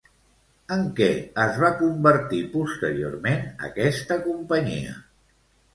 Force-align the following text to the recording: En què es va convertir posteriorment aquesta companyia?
En 0.75 0.79
què 0.99 1.09
es 1.43 1.59
va 1.65 1.69
convertir 1.83 2.41
posteriorment 2.57 3.47
aquesta 3.69 4.21
companyia? 4.27 4.99